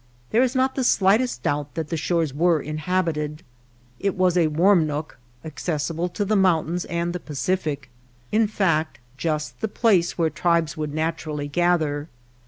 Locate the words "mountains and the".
6.35-7.19